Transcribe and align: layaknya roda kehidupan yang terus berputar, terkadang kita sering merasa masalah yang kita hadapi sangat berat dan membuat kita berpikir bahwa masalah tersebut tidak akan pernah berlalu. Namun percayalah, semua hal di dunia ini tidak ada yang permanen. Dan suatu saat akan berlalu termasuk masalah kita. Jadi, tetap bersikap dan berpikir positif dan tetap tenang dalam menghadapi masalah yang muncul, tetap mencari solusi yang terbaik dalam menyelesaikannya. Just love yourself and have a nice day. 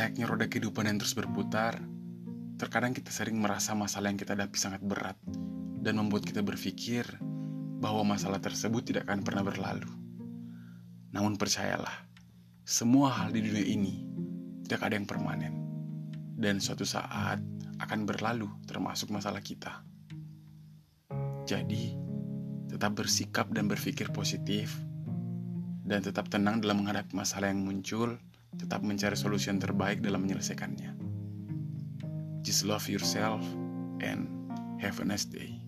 layaknya 0.00 0.24
roda 0.24 0.48
kehidupan 0.48 0.88
yang 0.88 0.96
terus 0.96 1.12
berputar, 1.12 1.76
terkadang 2.56 2.96
kita 2.96 3.12
sering 3.12 3.36
merasa 3.36 3.76
masalah 3.76 4.08
yang 4.08 4.16
kita 4.16 4.32
hadapi 4.32 4.56
sangat 4.56 4.80
berat 4.80 5.20
dan 5.84 6.00
membuat 6.00 6.24
kita 6.24 6.40
berpikir 6.40 7.04
bahwa 7.84 8.16
masalah 8.16 8.40
tersebut 8.40 8.80
tidak 8.80 9.04
akan 9.04 9.20
pernah 9.20 9.44
berlalu. 9.44 9.92
Namun 11.12 11.36
percayalah, 11.36 12.08
semua 12.64 13.12
hal 13.12 13.36
di 13.36 13.44
dunia 13.44 13.60
ini 13.60 14.08
tidak 14.64 14.88
ada 14.88 14.96
yang 14.96 15.04
permanen. 15.04 15.68
Dan 16.40 16.56
suatu 16.64 16.88
saat 16.88 17.36
akan 17.84 18.08
berlalu 18.08 18.48
termasuk 18.64 19.12
masalah 19.12 19.44
kita. 19.44 19.84
Jadi, 21.44 21.92
tetap 22.72 22.96
bersikap 22.96 23.52
dan 23.52 23.68
berpikir 23.68 24.08
positif 24.16 24.72
dan 25.84 26.00
tetap 26.00 26.32
tenang 26.32 26.64
dalam 26.64 26.80
menghadapi 26.80 27.12
masalah 27.12 27.52
yang 27.52 27.60
muncul, 27.60 28.16
tetap 28.56 28.82
mencari 28.82 29.14
solusi 29.14 29.52
yang 29.52 29.62
terbaik 29.62 30.02
dalam 30.02 30.26
menyelesaikannya. 30.26 30.96
Just 32.42 32.64
love 32.64 32.88
yourself 32.88 33.44
and 34.00 34.26
have 34.80 34.98
a 34.98 35.06
nice 35.06 35.28
day. 35.28 35.60